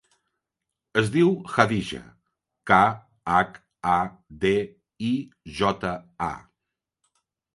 [1.01, 1.99] Es diu Khadija:
[2.71, 2.79] ca,
[3.33, 3.59] hac,
[3.95, 3.99] a,
[4.45, 4.53] de,
[5.13, 5.13] i,
[5.59, 5.93] jota,
[6.29, 6.33] a.